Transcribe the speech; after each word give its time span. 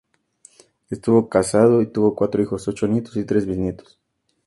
Estuvo 0.89 1.29
casado 1.29 1.79
y 1.83 1.85
tuvo 1.91 2.15
cuatro 2.15 2.41
hijos, 2.41 2.67
ocho 2.67 2.87
nietos 2.87 3.17
y 3.17 3.23
tres 3.23 3.45
bisnietos. 3.45 3.99